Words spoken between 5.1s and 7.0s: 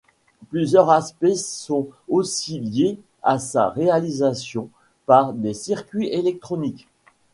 des circuits électroniques.